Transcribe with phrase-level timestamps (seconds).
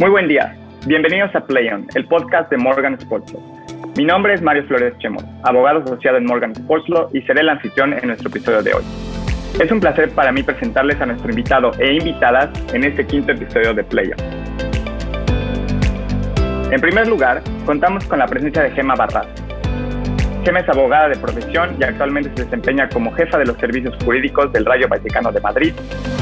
[0.00, 0.56] Muy buen día.
[0.86, 3.42] Bienvenidos a PlayOn, el podcast de Morgan Sports Law.
[3.98, 7.50] Mi nombre es Mario Flores Chemos, abogado asociado en Morgan Sports Law y seré el
[7.50, 8.82] anfitrión en nuestro episodio de hoy.
[9.60, 13.74] Es un placer para mí presentarles a nuestro invitado e invitadas en este quinto episodio
[13.74, 14.16] de PlayOn.
[16.72, 19.26] En primer lugar, contamos con la presencia de Gema Barras,
[20.44, 24.50] Gema es abogada de profesión y actualmente se desempeña como jefa de los servicios jurídicos
[24.52, 25.74] del Rayo Vaticano de Madrid,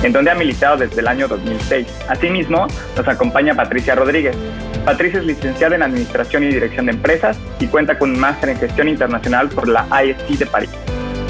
[0.02, 2.06] en donde ha militado desde el año 2006.
[2.08, 2.66] Asimismo,
[2.96, 4.36] nos acompaña Patricia Rodríguez.
[4.84, 8.58] Patricia es licenciada en Administración y Dirección de Empresas y cuenta con un máster en
[8.58, 10.70] Gestión Internacional por la IST de París.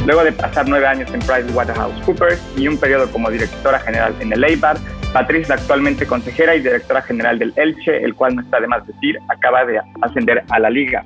[0.07, 4.43] Luego de pasar nueve años en PricewaterhouseCoopers y un periodo como directora general en el
[4.43, 4.79] EIBAR,
[5.13, 8.87] Patricia es actualmente consejera y directora general del Elche, el cual no está de más
[8.87, 11.05] decir, acaba de ascender a la liga.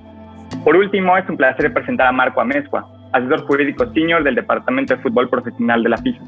[0.65, 5.03] Por último, es un placer presentar a Marco Amezcua, asesor jurídico senior del Departamento de
[5.03, 6.23] Fútbol Profesional de la FIFA.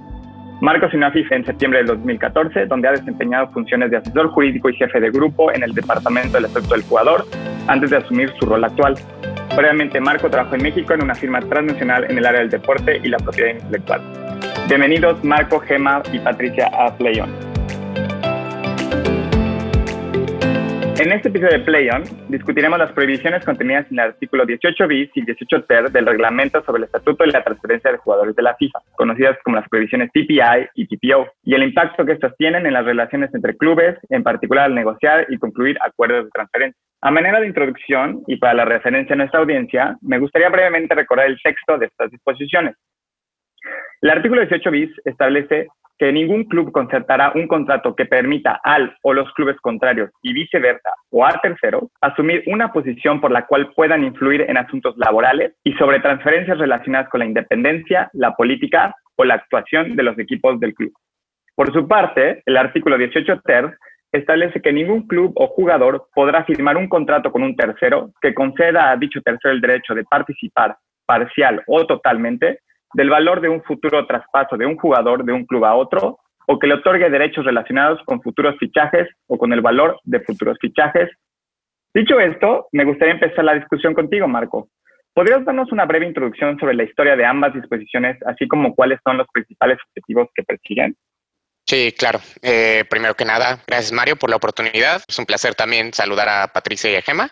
[0.60, 4.28] Marco se unió a FIFA en septiembre de 2014, donde ha desempeñado funciones de asesor
[4.30, 7.24] jurídico y jefe de grupo en el Departamento del Estatuto del Jugador,
[7.68, 8.94] antes de asumir su rol actual.
[9.54, 13.08] Previamente, Marco trabajó en México en una firma transnacional en el área del deporte y
[13.08, 14.00] la propiedad intelectual.
[14.68, 17.53] Bienvenidos Marco, Gema y Patricia a PlayOn.
[21.04, 25.10] En este episodio de Play On discutiremos las prohibiciones contenidas en el artículo 18 bis
[25.12, 28.56] y 18 ter del reglamento sobre el estatuto y la transferencia de jugadores de la
[28.56, 32.72] FIFA, conocidas como las prohibiciones TPI y TPO, y el impacto que estas tienen en
[32.72, 36.80] las relaciones entre clubes, en particular al negociar y concluir acuerdos de transferencia.
[37.02, 41.26] A manera de introducción y para la referencia a nuestra audiencia, me gustaría brevemente recordar
[41.26, 42.76] el texto de estas disposiciones.
[44.04, 49.14] El artículo 18 bis establece que ningún club concertará un contrato que permita al o
[49.14, 54.04] los clubes contrarios y viceversa o a terceros asumir una posición por la cual puedan
[54.04, 59.36] influir en asuntos laborales y sobre transferencias relacionadas con la independencia, la política o la
[59.36, 60.92] actuación de los equipos del club.
[61.54, 63.74] Por su parte, el artículo 18 ter
[64.12, 68.90] establece que ningún club o jugador podrá firmar un contrato con un tercero que conceda
[68.90, 72.58] a dicho tercero el derecho de participar parcial o totalmente
[72.94, 76.58] del valor de un futuro traspaso de un jugador de un club a otro o
[76.58, 81.10] que le otorgue derechos relacionados con futuros fichajes o con el valor de futuros fichajes.
[81.94, 84.68] Dicho esto, me gustaría empezar la discusión contigo, Marco.
[85.12, 89.16] ¿Podrías darnos una breve introducción sobre la historia de ambas disposiciones, así como cuáles son
[89.16, 90.96] los principales objetivos que persiguen?
[91.66, 92.18] Sí, claro.
[92.42, 95.02] Eh, primero que nada, gracias Mario por la oportunidad.
[95.08, 97.30] Es un placer también saludar a Patricia y a Gema.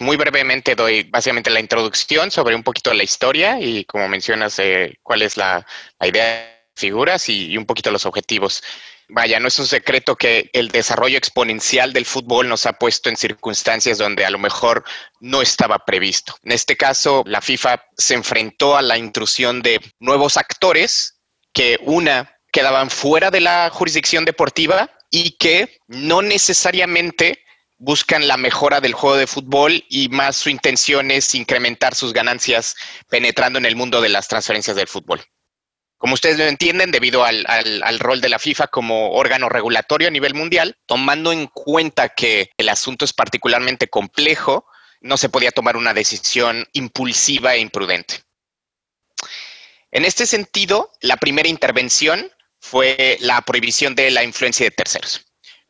[0.00, 4.98] Muy brevemente doy básicamente la introducción sobre un poquito la historia y como mencionas, eh,
[5.02, 5.64] cuál es la,
[6.00, 8.62] idea de figuras y, un poquito los objetivos.
[9.08, 13.16] Vaya, no es un secreto que el desarrollo exponencial del fútbol nos ha puesto en
[13.16, 14.82] circunstancias donde a lo mejor
[15.20, 16.34] no estaba previsto.
[16.42, 21.20] En este caso, la FIFA se enfrentó a la intrusión de nuevos actores
[21.52, 27.43] que una quedaban fuera de la jurisdicción deportiva y que no necesariamente
[27.78, 32.76] buscan la mejora del juego de fútbol y más su intención es incrementar sus ganancias
[33.08, 35.22] penetrando en el mundo de las transferencias del fútbol.
[36.04, 40.34] Como ustedes lo entienden, debido al, rol de la FIFA como órgano regulatorio a nivel
[40.34, 44.66] mundial, tomando en cuenta que el asunto es particularmente complejo,
[45.00, 48.22] no se podía tomar una decisión impulsiva e imprudente.
[49.92, 52.30] En este sentido, la primera intervención
[52.60, 55.24] fue la prohibición de la influencia de terceros.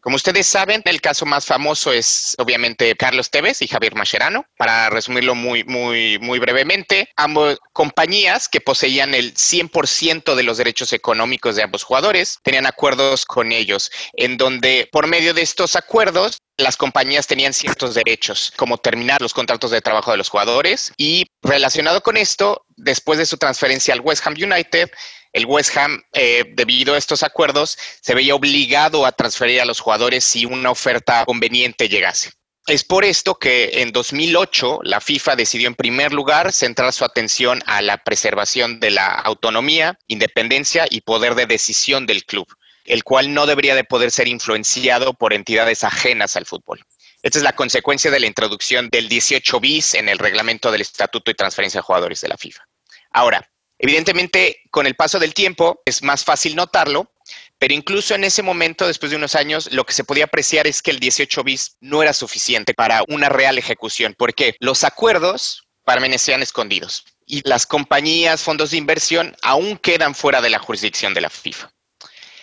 [0.05, 4.45] Como ustedes saben, el caso más famoso es obviamente Carlos Tevez y Javier Mascherano.
[4.59, 10.93] Para resumirlo muy, muy, muy brevemente, ambas compañías que poseían el 100% de los derechos
[10.93, 16.37] económicos de ambos jugadores tenían acuerdos con ellos, en donde por medio de estos acuerdos
[16.59, 20.93] las compañías tenían ciertos derechos, como terminar los contratos de trabajo de los jugadores.
[20.99, 24.91] Y relacionado con esto, después de su transferencia al West Ham United,
[25.34, 29.81] el West Ham, eh, debido a estos acuerdos, se veía obligado a transferir a los
[29.81, 32.31] jugadores si una oferta conveniente llegase.
[32.67, 37.62] Es por esto que en 2008 la FIFA decidió en primer lugar centrar su atención
[37.67, 42.47] a la preservación de la autonomía, independencia y poder de decisión del club,
[42.85, 46.81] el cual no debería de poder ser influenciado por entidades ajenas al fútbol.
[47.23, 51.31] Esta es la consecuencia de la introducción del 18 bis en el reglamento del Estatuto
[51.31, 52.62] y Transferencia de Jugadores de la FIFA.
[53.11, 57.12] Ahora, Evidentemente, con el paso del tiempo es más fácil notarlo,
[57.59, 60.82] pero incluso en ese momento, después de unos años, lo que se podía apreciar es
[60.82, 66.43] que el 18 bis no era suficiente para una real ejecución, porque los acuerdos permanecían
[66.43, 71.31] escondidos y las compañías, fondos de inversión aún quedan fuera de la jurisdicción de la
[71.31, 71.71] FIFA.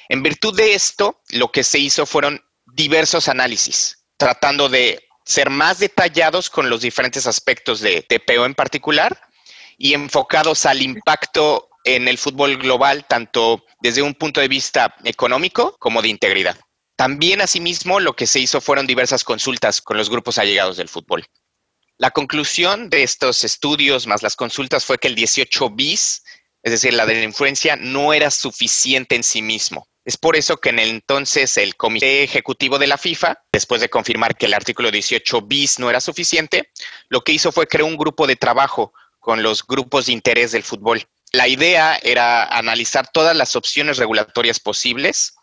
[0.10, 5.80] En virtud de esto, lo que se hizo fueron diversos análisis, tratando de ser más
[5.80, 9.31] detallados con los diferentes aspectos de TPO en particular
[9.78, 15.76] y enfocados al impacto en el fútbol global, tanto desde un punto de vista económico
[15.80, 16.58] como de integridad.
[16.96, 21.26] También, asimismo, lo que se hizo fueron diversas consultas con los grupos allegados del fútbol.
[21.98, 26.24] La conclusión de estos estudios más las consultas fue que el 18 bis,
[26.64, 29.88] es decir, la de la influencia, no era suficiente en sí mismo.
[30.04, 33.90] Es por eso que en el entonces el Comité Ejecutivo de la FIFA, después de
[33.90, 36.72] confirmar que el artículo 18 bis no era suficiente,
[37.10, 40.64] lo que hizo fue crear un grupo de trabajo con los grupos de interés del
[40.64, 41.08] fútbol.
[41.32, 45.34] La idea era analizar todas las opciones regulatorias posibles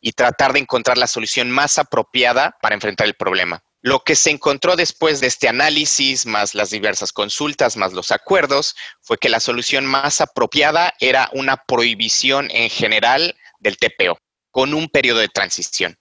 [0.00, 3.62] y tratar de encontrar la solución más apropiada para enfrentar el problema.
[3.80, 8.74] Lo que se encontró después de este análisis, más las diversas consultas, más los acuerdos,
[9.00, 14.18] fue que la solución más apropiada era una prohibición en general del TPO,
[14.50, 15.96] con un periodo de transición.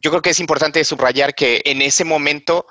[0.00, 2.66] Yo creo que es importante subrayar que en ese momento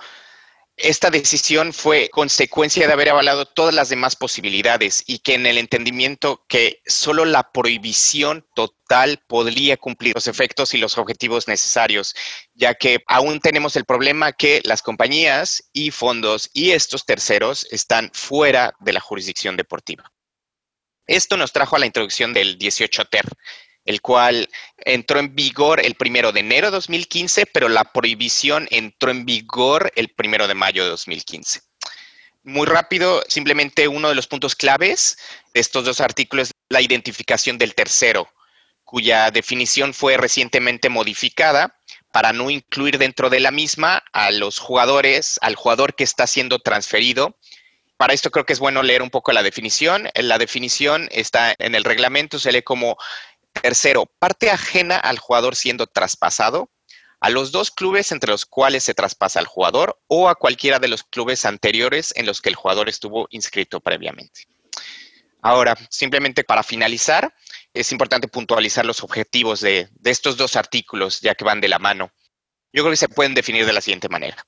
[0.77, 5.57] esta decisión fue consecuencia de haber avalado todas las demás posibilidades y que en el
[5.57, 12.15] entendimiento que solo la prohibición total podría cumplir los efectos y los objetivos necesarios,
[12.53, 18.09] ya que aún tenemos el problema que las compañías y fondos y estos terceros están
[18.13, 20.11] fuera de la jurisdicción deportiva.
[21.05, 23.25] Esto nos trajo a la introducción del 18 TER,
[23.85, 29.11] el cual entró en vigor el primero de enero de 2015, pero la prohibición entró
[29.11, 31.61] en vigor el primero de mayo de 2015.
[32.43, 35.17] Muy rápido, simplemente uno de los puntos claves
[35.53, 38.27] de estos dos artículos es la identificación del tercero,
[38.83, 41.77] cuya definición fue recientemente modificada
[42.11, 46.59] para no incluir dentro de la misma a los jugadores, al jugador que está siendo
[46.59, 47.37] transferido.
[47.95, 50.09] Para esto creo que es bueno leer un poco la definición.
[50.15, 52.97] La definición está en el reglamento, se lee como
[53.53, 56.71] Tercero, parte ajena al jugador siendo traspasado,
[57.19, 60.87] a los dos clubes entre los cuales se traspasa al jugador o a cualquiera de
[60.87, 64.47] los clubes anteriores en los que el jugador estuvo inscrito previamente.
[65.43, 67.33] Ahora, simplemente para finalizar,
[67.73, 71.79] es importante puntualizar los objetivos de, de estos dos artículos, ya que van de la
[71.79, 72.11] mano.
[72.73, 74.45] Yo creo que se pueden definir de la siguiente manera.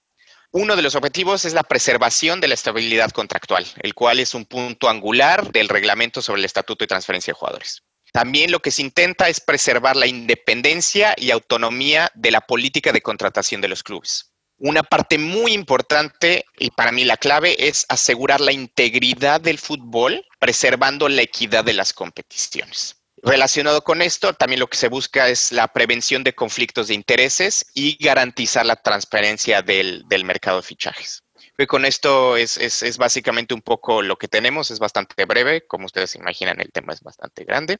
[0.51, 4.45] Uno de los objetivos es la preservación de la estabilidad contractual, el cual es un
[4.45, 7.83] punto angular del reglamento sobre el estatuto y transferencia de jugadores.
[8.13, 13.01] También lo que se intenta es preservar la independencia y autonomía de la política de
[13.01, 14.31] contratación de los clubes.
[14.59, 20.23] Una parte muy importante y para mí la clave es asegurar la integridad del fútbol,
[20.39, 22.97] preservando la equidad de las competiciones.
[23.23, 27.65] Relacionado con esto, también lo que se busca es la prevención de conflictos de intereses
[27.73, 31.22] y garantizar la transparencia del, mercado de fichajes
[31.67, 36.15] con esto es, es, básicamente un poco lo que tenemos, es bastante breve, como ustedes
[36.15, 37.77] imaginan, el tema es bastante grande.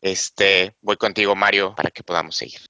[0.00, 2.60] Este, voy contigo, Mario, para que podamos seguir.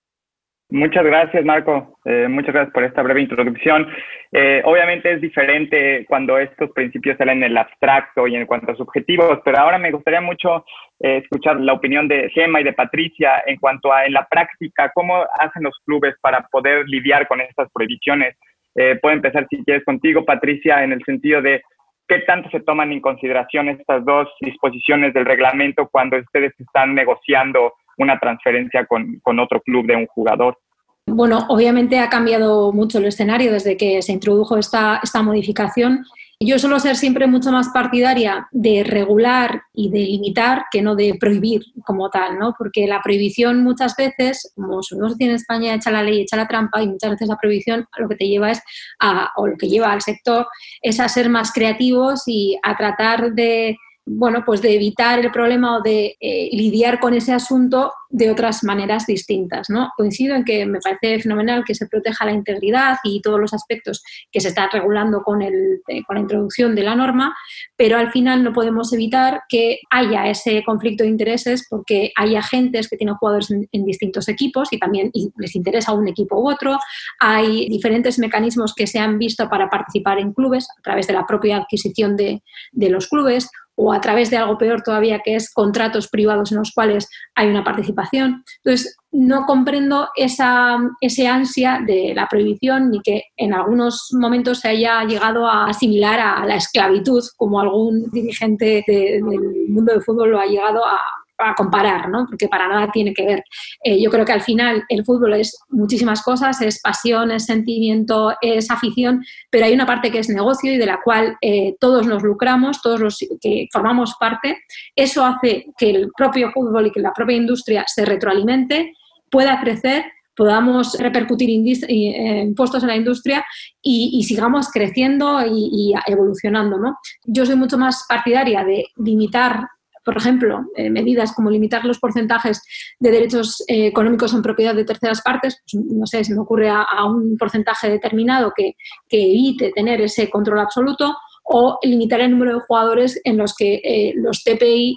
[0.71, 1.99] Muchas gracias, Marco.
[2.05, 3.87] Eh, muchas gracias por esta breve introducción.
[4.33, 8.75] Eh, obviamente es diferente cuando estos principios salen en el abstracto y en cuanto a
[8.75, 10.65] sus objetivos, pero ahora me gustaría mucho
[11.01, 14.91] eh, escuchar la opinión de Gema y de Patricia en cuanto a en la práctica,
[14.95, 18.37] cómo hacen los clubes para poder lidiar con estas prohibiciones.
[18.75, 21.63] Eh, puedo empezar si quieres contigo, Patricia, en el sentido de
[22.09, 27.75] qué tanto se toman en consideración estas dos disposiciones del reglamento cuando ustedes están negociando
[27.99, 30.59] una transferencia con, con otro club de un jugador.
[31.07, 36.05] Bueno, obviamente ha cambiado mucho el escenario desde que se introdujo esta, esta modificación
[36.41, 41.17] yo suelo ser siempre mucho más partidaria de regular y de limitar que no de
[41.19, 42.55] prohibir como tal, ¿no?
[42.59, 46.49] Porque la prohibición muchas veces, como se tiene en España, echa la ley, echa la
[46.49, 48.61] trampa y muchas veces la prohibición lo que te lleva es
[49.01, 50.47] a, o lo que lleva al sector
[50.83, 55.79] es a ser más creativos y a tratar de bueno, pues de evitar el problema
[55.79, 59.71] o de eh, lidiar con ese asunto de otras maneras distintas.
[59.71, 59.91] ¿no?
[59.97, 64.05] Coincido en que me parece fenomenal que se proteja la integridad y todos los aspectos
[64.31, 67.35] que se están regulando con, el, eh, con la introducción de la norma,
[67.77, 72.89] pero al final no podemos evitar que haya ese conflicto de intereses porque hay agentes
[72.89, 76.79] que tienen jugadores en, distintos equipos y también les interesa un equipo u otro.
[77.21, 81.27] Hay diferentes mecanismos que se han visto para participar en clubes a través de la
[81.27, 82.43] propia adquisición de,
[82.73, 86.59] de los clubes o a través de algo peor todavía, que es contratos privados en
[86.59, 88.45] los cuales hay una participación.
[88.63, 94.69] Entonces, no comprendo esa ese ansia de la prohibición ni que en algunos momentos se
[94.69, 99.23] haya llegado a asimilar a la esclavitud, como algún dirigente del
[99.69, 100.99] mundo del fútbol lo ha llegado a,
[101.39, 102.27] a comparar, ¿no?
[102.29, 103.45] porque para nada tiene que ver.
[103.83, 108.35] Eh, yo creo que al final el fútbol es muchísimas cosas, es pasión, es sentimiento,
[108.41, 112.07] es afición, pero hay una parte que es negocio y de la cual eh, todos
[112.07, 114.59] nos lucramos, todos los que formamos parte.
[114.95, 118.95] Eso hace que el propio fútbol y que la propia industria se retroalimente,
[119.31, 120.05] pueda crecer
[120.37, 121.49] podamos repercutir
[121.89, 123.45] eh, impuestos en la industria
[123.81, 126.77] y, sigamos creciendo y, y, evolucionando.
[126.79, 126.99] ¿no?
[127.25, 129.69] Yo soy mucho más partidaria de limitar
[130.05, 132.63] por ejemplo, eh, medidas como limitar los porcentajes
[133.01, 136.69] de derechos eh, económicos en propiedad de terceras partes, pues, no sé, se me ocurre
[136.69, 138.73] a, un porcentaje determinado que,
[139.11, 144.43] evite tener ese control absoluto, o limitar el número de jugadores en los que los
[144.43, 144.97] TPI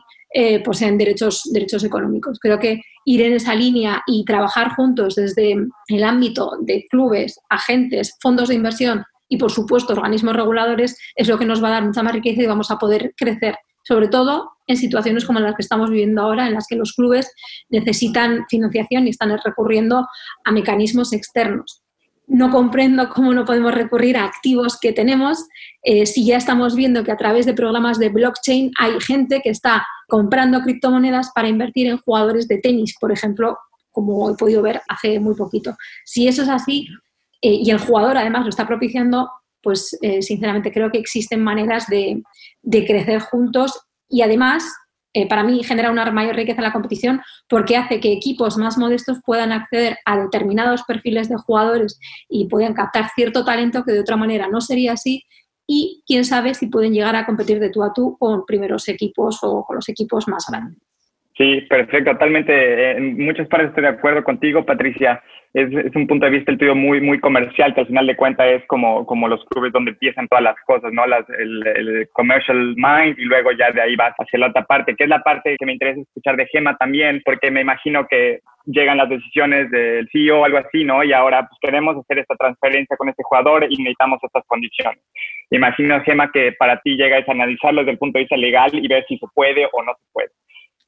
[0.64, 2.40] poseen derechos, derechos económicos.
[2.40, 5.56] Creo que ir en esa línea y trabajar juntos desde
[5.88, 11.38] el ámbito de clubes, agentes, fondos de inversión y, por supuesto, organismos reguladores es lo
[11.38, 13.58] que nos va a dar mucha más riqueza y vamos a poder crecer,
[13.88, 17.32] sobre todo en situaciones como las que estamos viviendo ahora, en las que los clubes
[17.70, 20.06] necesitan financiación y están recurriendo
[20.44, 21.84] a mecanismos externos.
[22.28, 25.48] No comprendo cómo no podemos recurrir a activos que tenemos
[25.84, 29.52] eh, si ya estamos viendo que a través de programas de blockchain hay gente que
[29.52, 33.58] está comprando criptomonedas para invertir en jugadores de tenis, por ejemplo,
[33.92, 35.78] como he podido ver hace muy poquito.
[36.04, 36.90] Si eso es así,
[37.42, 39.30] eh, y el jugador además lo está propiciando,
[39.62, 42.24] pues eh, sinceramente creo que existen maneras de,
[42.64, 44.64] crecer juntos y además
[45.14, 48.78] eh, para mí genera una mayor riqueza en la competición porque hace que equipos más
[48.78, 52.00] modestos puedan acceder a determinados perfiles de jugadores
[52.30, 55.24] y puedan captar cierto talento que de otra manera no sería así
[55.68, 59.40] y quién sabe si pueden llegar a competir de tú a tú con primeros equipos
[59.42, 60.87] o con los equipos más grandes.
[61.38, 62.98] Sí, perfecto, totalmente.
[62.98, 65.22] En muchas partes estoy de acuerdo contigo, Patricia
[65.54, 68.48] es, un punto de vista el tuyo muy, muy comercial, que al final de cuentas
[68.48, 71.06] es como, como los clubes donde empiezan todas las cosas, ¿no?
[71.08, 75.06] Las, el, commercial mind y luego ya de ahí vas hacia la otra parte, que
[75.06, 78.98] es la parte que me interesa escuchar de Gema también, porque me imagino que llegan
[78.98, 81.04] las decisiones del CEO o algo así, ¿no?
[81.04, 85.02] Y ahora pues, queremos hacer esta transferencia con este jugador y necesitamos estas condiciones.
[85.50, 88.88] Imagino, Gema, que para ti llega a analizarlo desde el punto de vista legal y
[88.88, 90.30] ver si se puede o no se puede.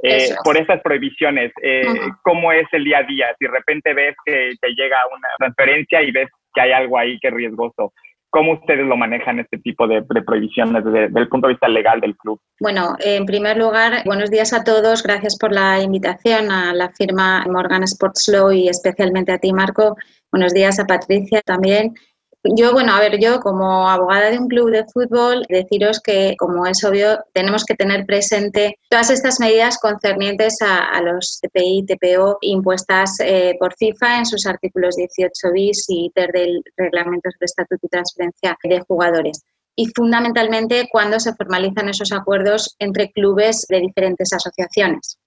[0.01, 1.83] Eh, por esas prohibiciones, eh,
[2.23, 3.27] ¿cómo es el día a día?
[3.37, 7.19] Si de repente ves que, te llega una transferencia y ves que hay algo ahí
[7.19, 7.91] que es riesgoso,
[8.31, 12.15] ¿Cómo ustedes lo manejan este tipo de, prohibiciones desde, el punto de vista legal del
[12.15, 12.39] club?
[12.59, 15.01] Bueno, en primer lugar, buenos días a todos.
[15.01, 19.95] Gracias por la invitación a la firma Morgan Sports Law y especialmente a ti, Marco.
[20.31, 21.95] Buenos días a Patricia también.
[22.43, 26.65] Yo, bueno, a ver, yo como abogada de un club de fútbol, deciros que, como
[26.65, 33.19] es obvio, tenemos que tener presente todas estas medidas concernientes a, los TPI, TPO impuestas
[33.19, 37.89] eh, por FIFA en sus artículos 18 bis y ter del reglamento de estatuto y
[37.89, 39.43] transferencia de jugadores
[39.75, 45.17] y fundamentalmente cuando se formalizan esos acuerdos entre clubes de diferentes asociaciones.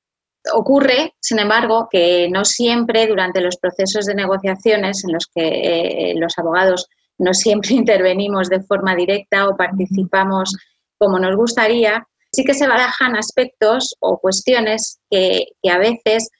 [0.53, 6.15] Ocurre, sin embargo, que no siempre durante los procesos de negociaciones en los que eh,
[6.17, 6.87] los abogados
[7.19, 10.55] no siempre intervenimos de forma directa o participamos
[10.99, 16.31] como nos gustaría, sí que se barajan aspectos o cuestiones que, a veces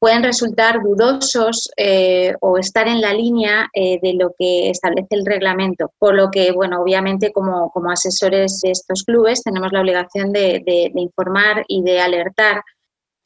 [0.00, 5.26] pueden resultar dudosos eh, o estar en la línea eh, de lo que establece el
[5.26, 5.92] reglamento.
[5.98, 10.62] Por lo que, bueno, obviamente como, asesores de estos clubes tenemos la obligación de
[10.94, 12.62] informar y de alertar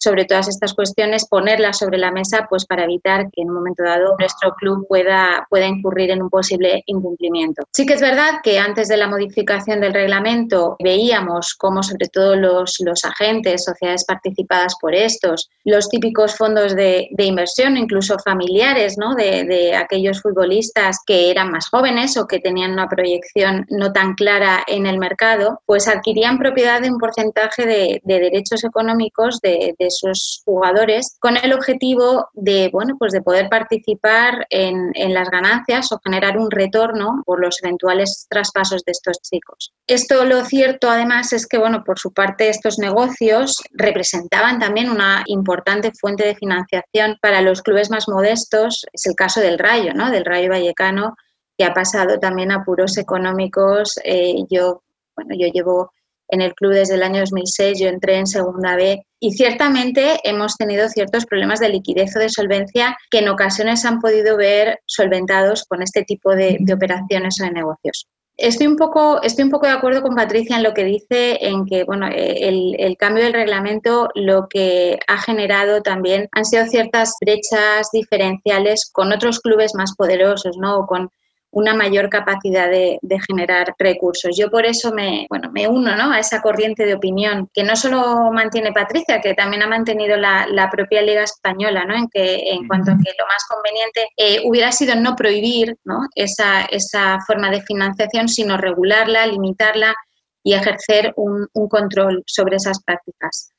[0.03, 3.85] sobre todas estas cuestiones, ponerlas sobre la mesa pues para evitar que en un momento
[3.85, 7.63] dado nuestro club pueda, pueda incurrir en un posible incumplimiento.
[7.73, 12.35] Sí que es verdad que antes de la modificación del reglamento veíamos cómo sobre todo
[12.35, 19.15] los, los agentes, sociedades participadas por estos, los típicos fondos de, inversión, incluso familiares ¿no?
[19.15, 24.15] de, de, aquellos futbolistas que eran más jóvenes o que tenían una proyección no tan
[24.15, 29.77] clara en el mercado, pues adquirían propiedad de un porcentaje de, de derechos económicos de,
[29.79, 35.31] de esos jugadores con el objetivo de, bueno, pues de poder participar en, en las
[35.31, 39.73] ganancias o generar un retorno por los eventuales traspasos de estos chicos.
[39.87, 45.23] Esto lo cierto además es que, bueno, por su parte estos negocios representaban también una
[45.27, 48.87] importante fuente de financiación para los clubes más modestos.
[48.93, 50.11] Es el caso del Rayo, ¿no?
[50.11, 51.15] Del Rayo Vallecano,
[51.57, 53.99] que ha pasado también a puros económicos.
[54.05, 54.83] Eh, yo,
[55.17, 55.93] bueno, yo llevo
[56.33, 60.57] en el club desde el año 2006, yo entré en segunda B y ciertamente hemos
[60.57, 65.65] tenido ciertos problemas de liquidez o de solvencia que en ocasiones han podido ver solventados
[65.69, 68.09] con este tipo de, operaciones o de negocios.
[68.39, 71.67] Estoy un, poco, estoy un poco de acuerdo con Patricia en lo que dice, en
[71.67, 77.15] que bueno, el, el, cambio del reglamento lo que ha generado también han sido ciertas
[77.21, 80.79] brechas diferenciales con otros clubes más poderosos, ¿no?
[80.79, 81.11] O con
[81.53, 84.37] una mayor capacidad de, generar recursos.
[84.37, 86.11] Yo por eso me, bueno, me uno ¿no?
[86.11, 90.69] a esa corriente de opinión que no solo mantiene Patricia, que también ha mantenido la,
[90.73, 91.95] propia Liga Española, ¿no?
[91.95, 96.01] en, que, en cuanto a que lo más conveniente eh, hubiera sido no prohibir ¿no?
[96.15, 99.95] Esa, esa forma de financiación, sino regularla, limitarla
[100.43, 103.53] y ejercer un, un control sobre esas prácticas.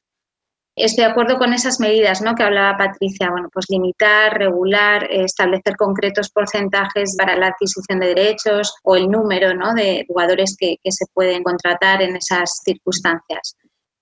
[0.75, 2.33] Estoy de acuerdo con esas medidas ¿no?
[2.33, 8.73] que hablaba Patricia, bueno, pues limitar, regular, establecer concretos porcentajes para la adquisición de derechos
[8.83, 9.75] o el número ¿no?
[9.75, 13.55] de jugadores que, se pueden contratar en esas circunstancias.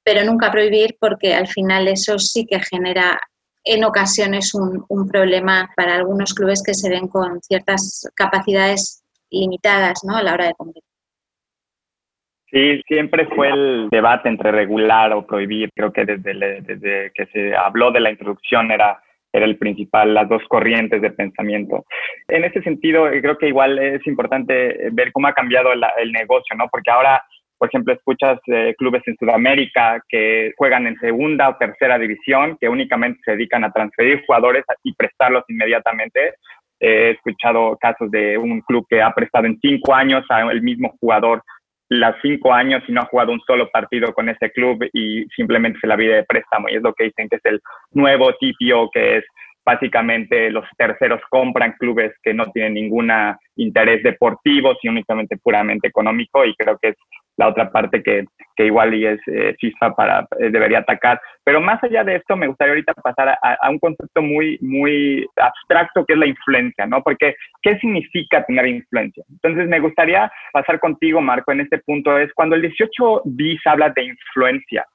[0.04, 3.20] pero nunca prohibir porque al final eso sí que genera
[3.66, 10.00] en ocasiones un, un problema para algunos clubes que se ven con ciertas capacidades limitadas
[10.06, 10.16] ¿no?
[10.16, 10.91] a la hora de competir.
[12.52, 15.70] Sí, siempre fue el debate entre regular o prohibir.
[15.74, 20.28] Creo que desde, desde que se habló de la introducción era, era el principal, las
[20.28, 21.86] dos corrientes de pensamiento.
[22.28, 26.68] En ese sentido, creo que igual es importante ver cómo ha cambiado el negocio, ¿no?
[26.70, 27.24] Porque ahora,
[27.58, 32.68] por ejemplo, escuchas eh, clubes en Sudamérica que juegan en segunda o tercera división, que
[32.68, 36.34] únicamente se dedican a transferir jugadores y prestarlos inmediatamente.
[36.82, 41.44] he escuchado casos de un club que ha prestado en cinco años al mismo jugador
[41.92, 45.78] las cinco años y no ha jugado un solo partido con ese club y simplemente
[45.82, 46.70] se la vida de préstamo.
[46.70, 47.60] Y es lo que dicen que es el
[47.92, 49.26] nuevo TPO, que es
[49.66, 53.12] básicamente los terceros compran clubes que no tienen ningún
[53.58, 56.46] interés deportivo, sino únicamente puramente económico.
[56.46, 56.96] Y creo que es
[57.42, 61.20] la otra parte que, que igual y es eh, FIFA para, eh, debería atacar.
[61.44, 66.06] Pero más allá de esto, me gustaría ahorita pasar a, un concepto muy, muy abstracto
[66.06, 67.02] que es la influencia, ¿no?
[67.02, 69.24] Porque, ¿qué significa tener influencia?
[69.30, 73.90] Entonces, me gustaría pasar contigo, Marco, en este punto, es cuando el 18 bis habla
[73.90, 74.86] de influencia,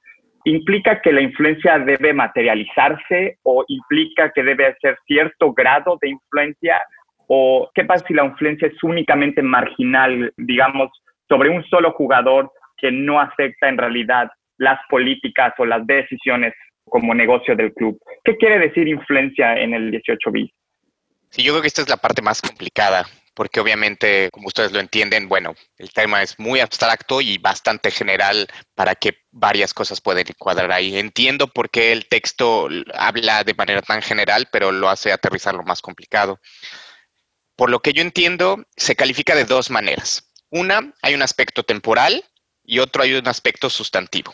[0.45, 6.81] ¿implica que la influencia debe materializarse o implica que debe ser cierto grado de influencia?
[7.27, 10.89] ¿O qué pasa si la influencia es únicamente marginal, digamos,
[11.27, 16.53] sobre un solo jugador que no afecta en realidad las políticas o las decisiones
[16.85, 17.99] como negocio del club.
[18.23, 20.51] ¿Qué quiere decir influencia en el 18 bis?
[21.29, 24.79] Sí, yo creo que esta es la parte más complicada, porque obviamente, como ustedes lo
[24.79, 30.25] entienden, bueno, el tema es muy abstracto y bastante general para que varias cosas pueden
[30.39, 30.97] cuadrar ahí.
[30.97, 35.63] Entiendo por qué el texto habla de manera tan general, pero lo hace aterrizar lo
[35.63, 36.39] más complicado.
[37.57, 40.26] Por lo que yo entiendo, se califica de dos maneras.
[40.49, 42.23] Una, hay un aspecto temporal
[42.63, 44.33] y otro hay un aspecto sustantivo.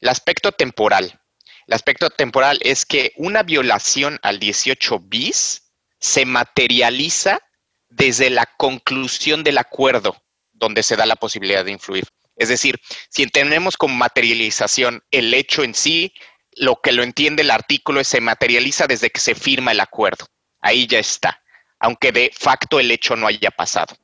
[0.00, 1.20] El aspecto temporal.
[1.66, 7.40] El aspecto temporal es que una violación al 18 bis se materializa
[7.88, 12.04] desde la conclusión del acuerdo donde se da la posibilidad de influir.
[12.36, 16.12] Es decir, si entendemos como materialización el hecho en sí,
[16.56, 20.26] lo que lo entiende el artículo es se materializa desde que se firma el acuerdo.
[20.60, 21.42] Ahí ya está,
[21.78, 23.96] aunque de facto el hecho no haya pasado.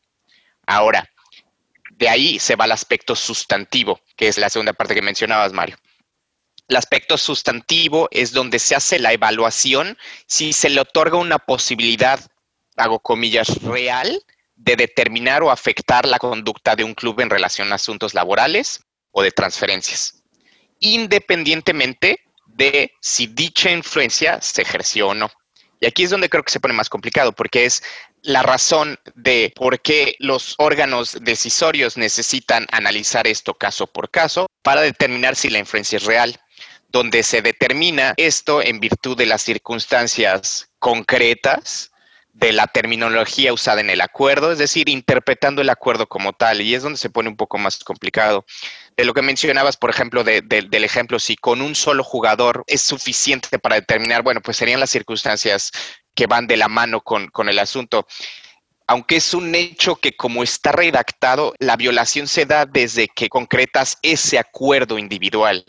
[0.67, 1.09] Ahora,
[1.91, 5.77] de ahí se va al aspecto sustantivo, que es la segunda parte que mencionabas, Mario.
[6.69, 9.97] El aspecto sustantivo es donde se hace la evaluación
[10.27, 12.21] si se le otorga una posibilidad,
[12.77, 14.23] hago comillas, real
[14.55, 18.81] de determinar o afectar la conducta de un club en relación a asuntos laborales
[19.13, 20.23] o de transferencias,
[20.81, 25.31] independientemente de si dicha influencia se ejerció o no.
[25.81, 27.83] Y aquí es donde creo que se pone más complicado, porque es
[28.29, 34.83] la razón de por qué los órganos decisorios necesitan analizar esto caso por caso para
[34.83, 36.39] determinar si la influencia es real,
[36.91, 41.91] donde se determina esto en virtud de las circunstancias concretas
[42.35, 46.75] de la terminología usada en el acuerdo, es decir, interpretando el acuerdo como tal, y
[46.75, 48.45] es donde se pone un poco más complicado.
[48.95, 53.59] De lo que mencionabas, por ejemplo, del ejemplo, si con un solo jugador es suficiente
[53.59, 55.73] para determinar, bueno, pues serían las circunstancias
[56.19, 58.05] que van de la mano con, el asunto.
[58.89, 63.99] Aunque es un hecho que como está redactado, la violación se da desde que concretas
[64.03, 65.65] ese acuerdo individual.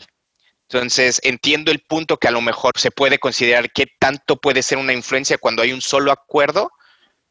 [0.68, 4.78] Entonces, entiendo el punto que a lo mejor se puede considerar qué tanto puede ser
[4.78, 6.72] una influencia cuando hay un solo acuerdo,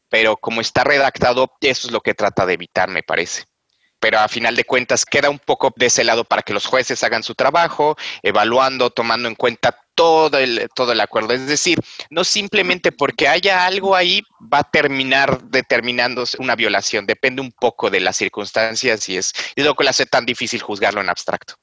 [0.08, 3.44] pero como está redactado, eso es lo que trata de evitar, me parece
[4.00, 7.04] pero a final de cuentas queda un poco de ese lado para que los jueces
[7.04, 11.34] hagan su trabajo, evaluando, tomando en cuenta todo el, todo el acuerdo.
[11.34, 11.78] Es decir,
[12.10, 17.90] no simplemente porque haya algo ahí va a terminar determinándose una violación, depende un poco
[17.90, 21.56] de las circunstancias y es, es lo que le hace tan difícil juzgarlo en abstracto.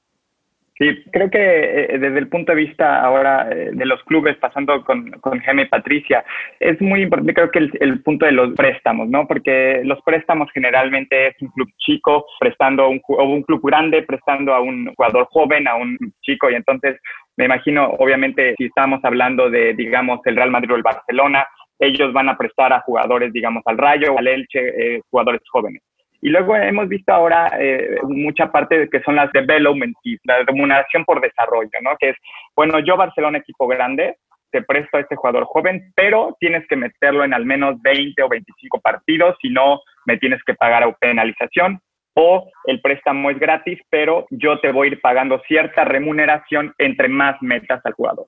[0.78, 4.84] Sí, creo que eh, desde el punto de vista ahora eh, de los clubes, pasando
[4.84, 6.22] con, con Geme y Patricia,
[6.60, 9.26] es muy importante creo que el, punto de los préstamos, ¿no?
[9.26, 14.52] Porque los préstamos generalmente es un club chico prestando un, o un club grande prestando
[14.52, 17.00] a un jugador joven, a un chico, y entonces
[17.36, 21.46] me imagino, obviamente, si estamos hablando de, digamos, el Real Madrid o el Barcelona,
[21.78, 24.60] ellos van a prestar a jugadores, digamos, al Rayo, al Elche,
[24.96, 25.82] eh, jugadores jóvenes.
[26.22, 29.94] Y luego hemos visto ahora eh, mucha parte de que son las development
[30.24, 31.90] la remuneración por desarrollo, ¿no?
[31.98, 32.16] Que es,
[32.56, 34.16] bueno, yo Barcelona, equipo grande,
[34.50, 38.28] te presto a este jugador joven, pero tienes que meterlo en al menos 20 o
[38.28, 41.80] 25 partidos, si no, me tienes que pagar penalización.
[42.18, 47.08] O el préstamo es gratis, pero yo te voy a ir pagando cierta remuneración entre
[47.08, 48.24] más metas al jugador.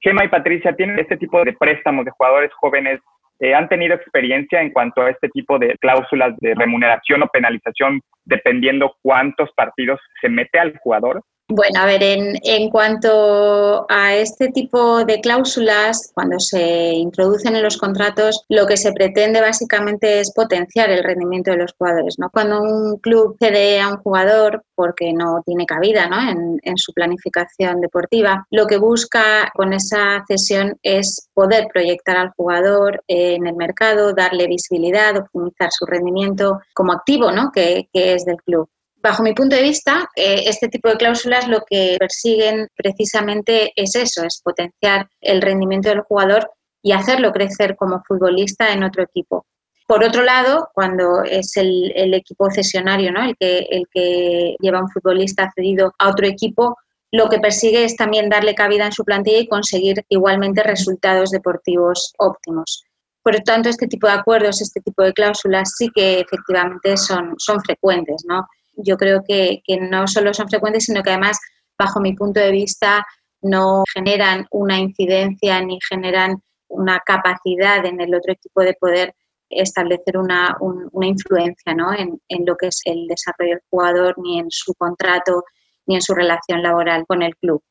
[0.00, 3.00] Gemma y Patricia tienen este tipo de préstamos de jugadores jóvenes
[3.40, 8.02] eh, han tenido experiencia en cuanto a este tipo de cláusulas de remuneración o penalización
[8.24, 11.22] dependiendo cuántos partidos se mete al jugador?
[11.52, 17.64] Bueno, a ver, en, en, cuanto a este tipo de cláusulas, cuando se introducen en
[17.64, 22.20] los contratos, lo que se pretende básicamente es potenciar el rendimiento de los jugadores.
[22.20, 22.30] ¿no?
[22.30, 26.20] Cuando un club cede a un jugador porque no tiene cabida ¿no?
[26.30, 32.30] En, en su planificación deportiva, lo que busca con esa cesión es poder proyectar al
[32.36, 37.50] jugador en el mercado, darle visibilidad, optimizar su rendimiento como activo ¿no?
[37.52, 38.68] que, que es del club.
[39.02, 43.94] Bajo mi punto de vista, eh, este tipo de cláusulas lo que persiguen precisamente es
[43.94, 46.50] eso, es potenciar el rendimiento del jugador
[46.82, 49.46] y hacerlo crecer como futbolista en otro equipo.
[49.86, 53.24] Por otro lado, cuando es el, equipo cesionario, ¿no?
[53.24, 56.76] el, que, el que lleva un futbolista cedido a otro equipo,
[57.10, 62.12] lo que persigue es también darle cabida en su plantilla y conseguir igualmente resultados deportivos
[62.18, 62.84] óptimos.
[63.22, 67.34] Por lo tanto, este tipo de acuerdos, este tipo de cláusulas sí que efectivamente son,
[67.38, 68.22] son frecuentes.
[68.28, 68.46] ¿no?
[68.84, 71.38] Yo creo que, no solo son frecuentes, sino que además,
[71.78, 73.04] bajo mi punto de vista,
[73.42, 76.36] no generan una incidencia ni generan
[76.68, 79.14] una capacidad en el otro equipo de poder
[79.48, 80.56] establecer una,
[81.02, 81.92] influencia ¿no?
[81.92, 85.44] en, en, lo que es el desarrollo del jugador, ni en su contrato,
[85.86, 87.62] ni en su relación laboral con el club.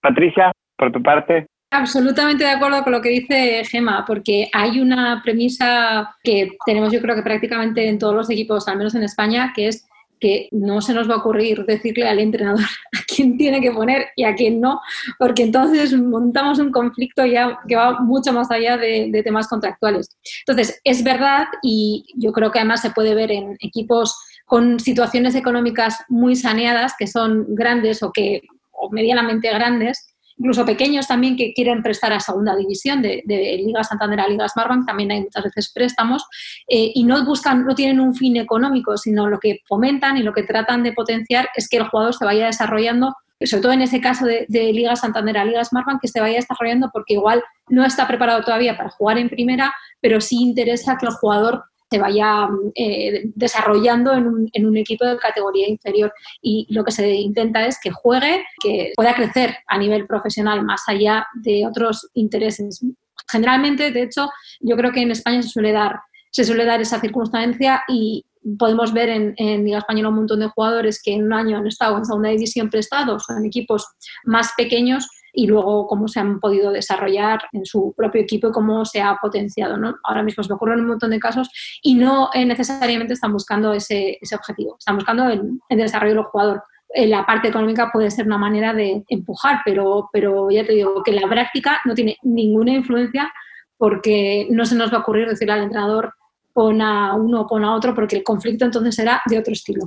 [0.00, 1.46] Patricia, por tu parte.
[1.70, 7.00] Absolutamente de acuerdo con lo que dice Gema, porque hay una premisa que tenemos yo
[7.00, 9.84] creo que prácticamente en todos los equipos, al menos en España, que es
[10.20, 12.60] que no se nos va a ocurrir decirle al entrenador
[12.94, 14.80] a quién tiene que poner y a quién no,
[15.18, 20.16] porque entonces montamos un conflicto ya que va mucho más allá de, de temas contractuales.
[20.46, 25.34] Entonces, es verdad y yo creo que además se puede ver en equipos con situaciones
[25.34, 28.42] económicas muy saneadas, que son grandes o que
[28.78, 34.20] o medianamente grandes, incluso pequeños también que quieren prestar a segunda división de, Liga Santander
[34.20, 36.24] a Liga Smartbank, también hay muchas veces préstamos,
[36.68, 40.32] eh, y no buscan, no tienen un fin económico, sino lo que fomentan y lo
[40.32, 44.00] que tratan de potenciar es que el jugador se vaya desarrollando sobre todo en ese
[44.00, 48.06] caso de, Liga Santander a Liga Smartbank, que se vaya desarrollando porque igual no está
[48.06, 53.22] preparado todavía para jugar en primera, pero sí interesa que el jugador se vaya eh,
[53.34, 56.12] desarrollando en un, un, equipo de categoría inferior.
[56.42, 60.82] Y lo que se intenta es que juegue, que pueda crecer a nivel profesional más
[60.88, 62.84] allá de otros intereses.
[63.28, 64.28] Generalmente, de hecho,
[64.60, 68.24] yo creo que en España se suele dar, se suele dar esa circunstancia y
[68.58, 71.66] podemos ver en, en Liga Española un montón de jugadores que en un año han
[71.66, 73.86] estado en segunda división prestados o en equipos
[74.24, 78.86] más pequeños y luego cómo se han podido desarrollar en su propio equipo y cómo
[78.86, 79.76] se ha potenciado.
[79.76, 79.96] ¿no?
[80.02, 81.50] Ahora mismo se me ocurren un montón de casos
[81.82, 86.62] y no eh, necesariamente están buscando ese, ese objetivo, están buscando el, desarrollo del jugador
[86.94, 91.02] eh, la parte económica puede ser una manera de empujar, pero, pero ya te digo
[91.02, 93.30] que la práctica no tiene ninguna influencia
[93.76, 96.14] porque no se nos va a ocurrir decirle al entrenador
[96.54, 99.86] pon a uno o pon a otro porque el conflicto entonces será de otro estilo.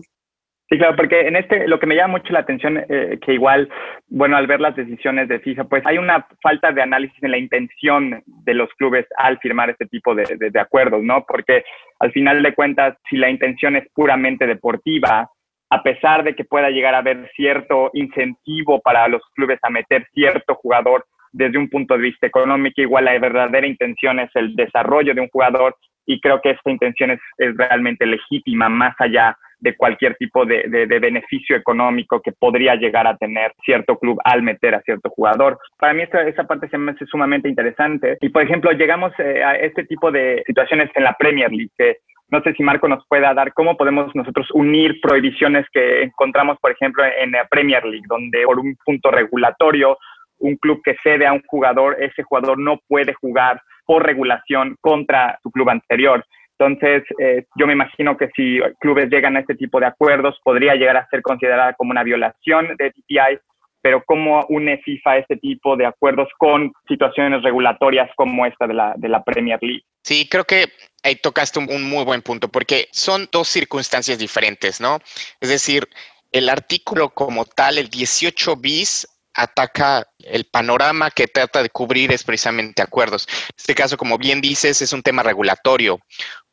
[0.70, 3.68] Sí, claro, porque en este lo que me llama mucho la atención, eh, que igual,
[4.08, 7.40] bueno, al ver las decisiones de FIFA, pues hay una falta de análisis en la
[7.40, 11.26] intención de los clubes al firmar este tipo de, de, acuerdos, ¿no?
[11.28, 11.64] Porque
[12.00, 15.28] al final de cuentas, si la intención es puramente deportiva,
[15.72, 20.08] a pesar de que pueda llegar a haber cierto incentivo para los clubes a meter
[20.14, 25.16] cierto jugador desde un punto de vista económico, igual la verdadera intención es el desarrollo
[25.16, 29.40] de un jugador y creo que esta intención es, es realmente legítima más allá de
[29.78, 34.76] cualquier tipo de, de, beneficio económico que podría llegar a tener cierto club al meter
[34.76, 35.60] a cierto jugador.
[35.78, 38.18] Para mí esa, esa parte se me hace sumamente interesante.
[38.22, 41.98] Y por ejemplo, llegamos eh, a este tipo de situaciones en la Premier League, que
[42.30, 46.72] no sé si Marco nos pueda dar cómo podemos nosotros unir prohibiciones que encontramos, por
[46.72, 49.98] ejemplo, en la Premier League, donde por un punto regulatorio,
[50.40, 55.40] un club que cede a un jugador, ese jugador no puede jugar por regulación contra
[55.42, 56.24] su club anterior.
[56.60, 60.76] Entonces, eh, yo me imagino que si clubes llegan a este tipo de acuerdos, podría
[60.76, 63.40] llegar a ser considerada como una violación de TPI,
[63.82, 68.94] pero ¿cómo une FIFA este tipo de acuerdos con situaciones regulatorias como esta de la,
[68.98, 69.86] de la Premier League?
[70.04, 70.66] Sí, creo que
[71.04, 75.00] ahí tocaste un, un muy buen punto, porque son dos circunstancias diferentes, ¿no?
[75.40, 75.88] Es decir,
[76.34, 79.08] el artículo como tal, el 18 bis,
[79.42, 83.28] ataca el panorama que trata de cubrir es precisamente acuerdos.
[83.30, 86.00] En este caso, como bien dices, es un tema regulatorio,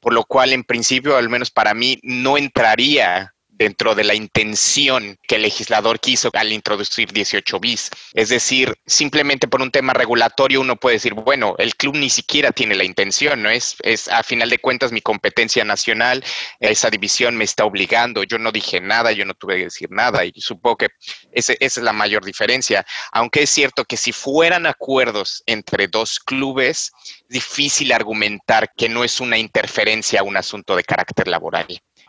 [0.00, 5.18] por lo cual en principio, al menos para mí, no entraría dentro de la intención
[5.26, 7.90] que el legislador quiso al introducir 18 bis.
[8.12, 12.52] Es decir, simplemente por un tema regulatorio uno puede decir, bueno, el club ni siquiera
[12.52, 13.50] tiene la intención, ¿no?
[13.50, 16.24] Es, es a final de cuentas mi competencia nacional,
[16.60, 20.24] esa división me está obligando, yo no dije nada, yo no tuve que decir nada
[20.24, 20.88] y supongo que
[21.32, 22.84] esa es la mayor diferencia.
[23.12, 26.92] Aunque es cierto que si fueran acuerdos entre dos clubes,
[27.28, 31.66] difícil argumentar que no es una interferencia a un asunto de carácter laboral.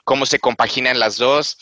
[0.07, 1.57] ¿Cómo se compaginan las dos?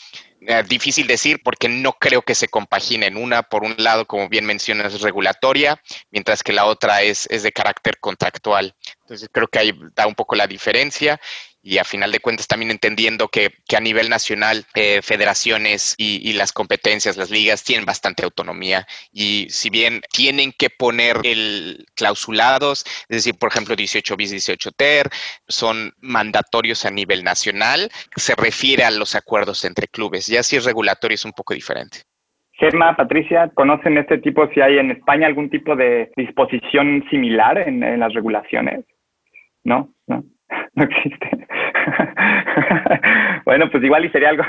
[0.46, 3.16] Eh, difícil decir porque no creo que se compaginen.
[3.16, 5.82] Una, por un lado, como bien mencionas, es regulatoria,
[6.12, 8.72] mientras que la otra es, es de carácter contractual.
[9.00, 11.20] Entonces creo que ahí da un poco la diferencia
[11.66, 16.52] y a final de cuentas también entendiendo que, a nivel nacional eh, federaciones y, las
[16.52, 23.16] competencias, las ligas tienen bastante autonomía y si bien tienen que poner el clausulados, es
[23.16, 25.08] decir, por ejemplo 18 bis, 18 ter,
[25.48, 30.64] son mandatorios a nivel nacional, se refiere a los acuerdos entre clubes, ya si es
[30.64, 31.98] regulatorio es un poco diferente.
[32.52, 37.82] Germa, Patricia, ¿conocen este tipo, si hay en España algún tipo de disposición similar en,
[37.82, 38.84] en las regulaciones?
[39.64, 39.92] ¿No?
[40.06, 40.24] ¿No?
[40.76, 41.30] no existe.
[43.44, 44.44] bueno, pues igual y sería algo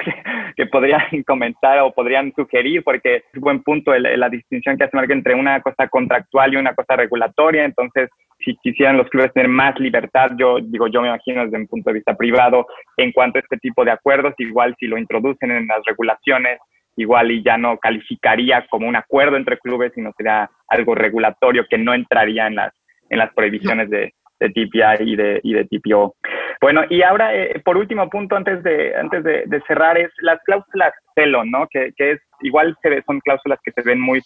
[0.55, 4.97] que, podrían comentar o podrían sugerir, porque es un buen punto la distinción que hace
[4.97, 7.63] Marco entre una cosa contractual y una cosa regulatoria.
[7.63, 8.09] Entonces,
[8.39, 11.89] si quisieran los clubes tener más libertad, yo digo, yo me imagino desde un punto
[11.89, 15.67] de vista privado, en cuanto a este tipo de acuerdos, igual si lo introducen en
[15.67, 16.59] las regulaciones,
[16.97, 21.77] igual y ya no calificaría como un acuerdo entre clubes, sino sería algo regulatorio que
[21.77, 22.73] no entraría en las,
[23.09, 26.15] en las prohibiciones de, de TPI y de, y de TPO.
[26.61, 30.93] Bueno, y ahora, eh, por último punto, antes de, antes de, cerrar, es las cláusulas
[31.15, 31.67] CELON, ¿no?
[31.69, 34.21] Que, que, es igual se son cláusulas que se ven muy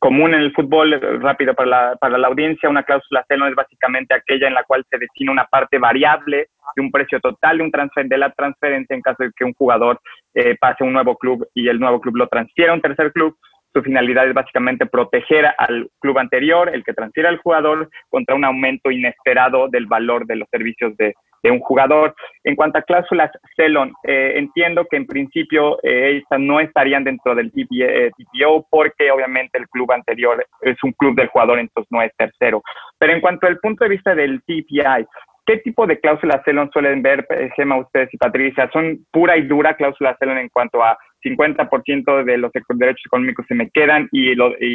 [0.00, 2.68] común en el fútbol, rápido para la, para la audiencia.
[2.68, 6.82] Una cláusula CELON es básicamente aquella en la cual se destina una parte variable de
[6.82, 10.00] un precio total de un transfer, de la transferencia en caso de que un jugador
[10.34, 13.12] eh, pase a un nuevo club y el nuevo club lo transfiera a un tercer
[13.12, 13.36] club
[13.72, 18.44] su finalidad es básicamente proteger al club anterior, el que transfiere al jugador, contra un
[18.44, 22.14] aumento inesperado del valor de los servicios de, un jugador.
[22.44, 27.34] En cuanto a cláusulas CELON, eh, entiendo que en principio eh, estas no estarían dentro
[27.34, 32.00] del TPO eh, porque obviamente el club anterior es un club del jugador, entonces no
[32.00, 32.62] es tercero.
[32.96, 35.06] Pero en cuanto al punto de vista del TPI,
[35.44, 38.70] ¿Qué tipo de cláusulas CELON suelen ver, Gema, ustedes y Patricia?
[38.72, 43.54] ¿Son pura y dura cláusulas CELON en cuanto a 50% de los derechos económicos se
[43.54, 44.32] me quedan y,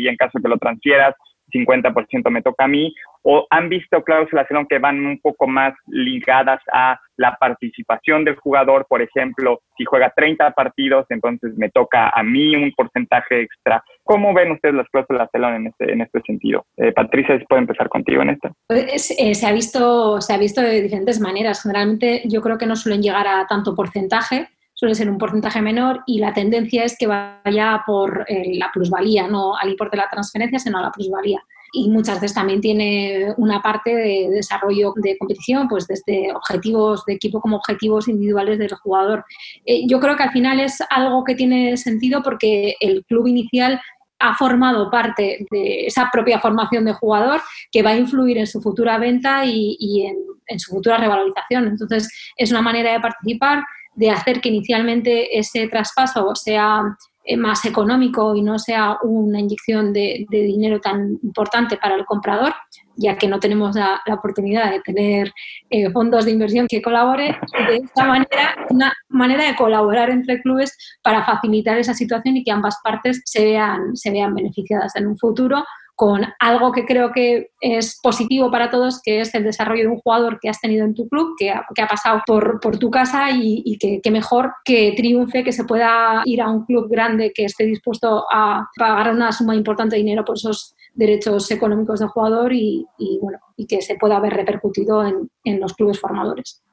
[0.07, 1.15] en caso que lo transfieras,
[1.53, 6.61] 50% me toca a mí, o han visto cláusulas que van un poco más ligadas
[6.71, 12.23] a la participación del jugador, por ejemplo, si juega 30 partidos, entonces me toca a
[12.23, 13.83] mí un porcentaje extra.
[14.03, 16.65] ¿Cómo ven ustedes las cláusulas en este, en este sentido?
[16.77, 18.51] Eh, Patricia, puedo empezar contigo en esto.
[18.67, 21.63] Pues, eh, se, ha visto, se ha visto de diferentes maneras.
[21.63, 26.03] Generalmente yo creo que no suelen llegar a tanto porcentaje, suele ser un porcentaje menor
[26.05, 30.09] y la tendencia es que vaya por eh, la plusvalía, no al importe de la
[30.09, 31.41] transferencia, sino a la plusvalía.
[31.73, 37.13] Y muchas veces también tiene una parte de desarrollo de competición, pues desde objetivos de
[37.13, 39.25] equipo como objetivos individuales del jugador.
[39.65, 43.81] Eh, yo creo que al final es algo que tiene sentido porque el club inicial
[44.19, 48.61] ha formado parte de esa propia formación de jugador que va a influir en su
[48.61, 51.67] futura venta y, en, en, su futura revalorización.
[51.67, 53.63] Entonces, es una manera de participar
[53.97, 56.83] de hacer que inicialmente ese traspaso sea
[57.25, 62.53] eh, más económico y no sea una inyección de, dinero tan importante para el comprador,
[62.95, 65.33] ya que no tenemos la, oportunidad de tener
[65.71, 67.35] eh, fondos de inversión que colabore.
[67.67, 72.51] de esta manera, una manera de colaborar entre clubes para facilitar esa situación y que
[72.51, 75.65] ambas partes se vean, se vean beneficiadas en un futuro
[75.97, 79.97] con algo que creo que es positivo para todos, que es el desarrollo de un
[79.97, 84.11] jugador que has tenido en tu club, que ha, pasado por, tu casa y, que,
[84.11, 88.69] mejor que triunfe, que se pueda ir a un club grande que esté dispuesto a
[88.77, 92.85] pagar una suma importante de dinero por esos derechos económicos del jugador y,
[93.19, 96.63] bueno, y que se pueda haber repercutido en, los clubes formadores.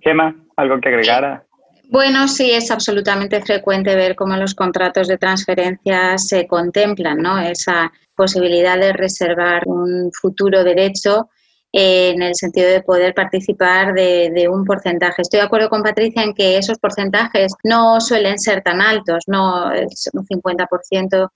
[0.00, 1.45] Gema, ¿algo que agregar?
[1.88, 7.38] Bueno, sí, es absolutamente frecuente ver cómo los contratos de transferencia se contemplan ¿no?
[7.38, 11.28] esa posibilidad de reservar un futuro derecho
[11.72, 15.22] en el sentido de poder participar de, un porcentaje.
[15.22, 19.70] Estoy de acuerdo con Patricia en que esos porcentajes no suelen ser tan altos, no
[19.70, 21.28] es un 50%.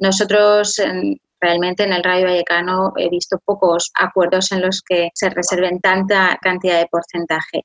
[0.00, 0.82] Nosotros
[1.40, 6.36] realmente en el Rayo Vallecano he visto pocos acuerdos en los que se reserven tanta
[6.42, 7.64] cantidad de porcentaje.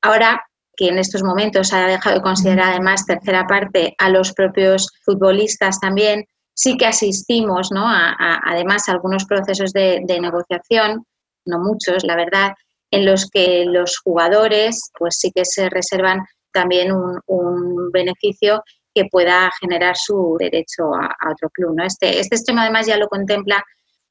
[0.00, 0.42] Ahora,
[0.76, 5.80] que en estos momentos ha dejado de considerar además tercera parte a los propios futbolistas
[5.80, 7.86] también, sí que asistimos ¿no?
[7.86, 11.04] a, además a algunos procesos de, negociación,
[11.44, 12.52] no muchos, la verdad,
[12.90, 16.20] en los que los jugadores pues sí que se reservan
[16.52, 18.62] también un, beneficio
[18.94, 21.74] que pueda generar su derecho a, otro club.
[21.76, 21.84] ¿no?
[21.84, 23.62] Este, este extremo además ya lo contempla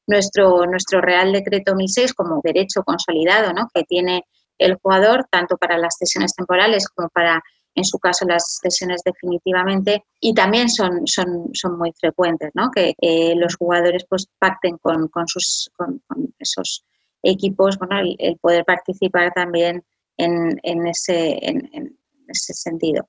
[0.06, 3.68] nuestro, nuestro Real Decreto 1006 como derecho consolidado, ¿no?
[3.74, 4.24] que tiene
[4.58, 7.42] el jugador, tanto para las sesiones temporales como para,
[7.74, 10.04] en su caso, las sesiones definitivamente.
[10.20, 12.70] Y también son, son, son muy frecuentes, ¿no?
[12.70, 16.02] que eh, los jugadores pues, pacten con, con sus, con,
[16.38, 16.84] esos
[17.22, 19.84] equipos bueno, el, poder participar también
[20.16, 23.08] en, en ese, en, ese sentido.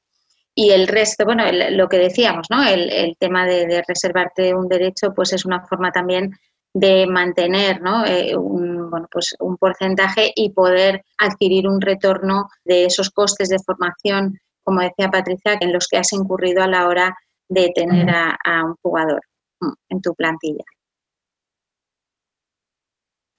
[0.59, 2.63] Y el resto, bueno, lo que decíamos, ¿no?
[2.67, 6.31] El, tema de, reservarte un derecho, pues es una forma también
[6.79, 8.05] de mantener ¿no?
[8.05, 13.57] Eh, un, bueno, pues un porcentaje y poder adquirir un retorno de esos costes de
[13.59, 17.15] formación, como decía Patricia, en los que has incurrido a la hora
[17.49, 19.21] de tener a un jugador
[19.59, 20.63] mm, en tu plantilla.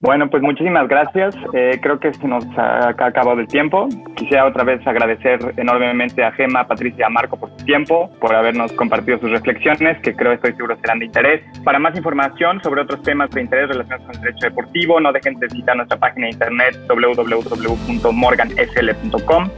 [0.01, 1.35] Bueno, pues muchísimas gracias.
[1.53, 3.89] Eh, creo que se nos ha, acabado el tiempo.
[4.15, 8.71] Quisiera otra vez agradecer enormemente a Gema, Patricia, a Marco por su tiempo, por habernos
[8.71, 11.41] compartido sus reflexiones, que creo estoy seguro serán de interés.
[11.65, 15.37] Para más información sobre otros temas de interés relacionados con el derecho deportivo, no dejen
[15.37, 19.49] de visitar nuestra página de internet www.morgansl.com.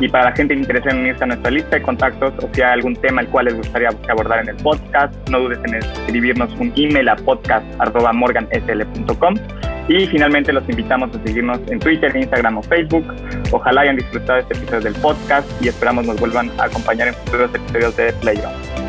[0.00, 2.72] Y para la gente interesada en unirse a nuestra lista de contactos o si hay
[2.72, 6.72] algún tema el cual les gustaría abordar en el podcast, no dudes en escribirnos un
[6.74, 9.36] email a podcast.morgansl.com.
[9.88, 13.04] Y finalmente los invitamos a seguirnos en Twitter, Instagram o Facebook.
[13.50, 17.54] Ojalá hayan disfrutado este episodio del podcast y esperamos nos vuelvan a acompañar en futuros
[17.54, 18.83] episodios de Playoff.